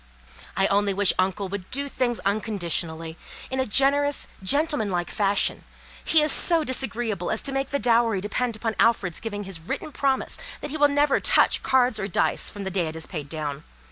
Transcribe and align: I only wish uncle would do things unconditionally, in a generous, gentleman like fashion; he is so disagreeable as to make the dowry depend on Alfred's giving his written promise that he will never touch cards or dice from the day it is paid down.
I 0.57 0.65
only 0.65 0.95
wish 0.95 1.13
uncle 1.19 1.47
would 1.49 1.69
do 1.69 1.87
things 1.87 2.19
unconditionally, 2.21 3.19
in 3.51 3.59
a 3.59 3.67
generous, 3.67 4.27
gentleman 4.41 4.89
like 4.89 5.11
fashion; 5.11 5.63
he 6.03 6.23
is 6.23 6.31
so 6.31 6.63
disagreeable 6.63 7.29
as 7.29 7.43
to 7.43 7.51
make 7.51 7.69
the 7.69 7.77
dowry 7.77 8.19
depend 8.19 8.57
on 8.63 8.73
Alfred's 8.79 9.19
giving 9.19 9.43
his 9.43 9.59
written 9.59 9.91
promise 9.91 10.39
that 10.61 10.71
he 10.71 10.77
will 10.77 10.87
never 10.87 11.19
touch 11.19 11.61
cards 11.61 11.99
or 11.99 12.07
dice 12.07 12.49
from 12.49 12.63
the 12.63 12.71
day 12.71 12.87
it 12.87 12.95
is 12.95 13.05
paid 13.05 13.29
down. 13.29 13.63